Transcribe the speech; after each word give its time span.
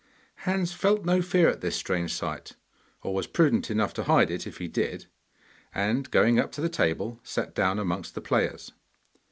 Hans 0.47 0.73
felt 0.73 1.05
no 1.05 1.21
fear 1.21 1.47
at 1.47 1.61
this 1.61 1.75
strange 1.75 2.11
sight, 2.11 2.53
or 3.03 3.13
was 3.13 3.27
prudent 3.27 3.69
enough 3.69 3.93
to 3.93 4.05
hide 4.05 4.31
it 4.31 4.47
if 4.47 4.57
he 4.57 4.67
did, 4.67 5.05
and, 5.75 6.09
going 6.09 6.39
up 6.39 6.51
to 6.53 6.61
the 6.61 6.69
table, 6.69 7.19
sat 7.21 7.53
down 7.53 7.77
amongst 7.77 8.15
the 8.15 8.21
players. 8.21 8.71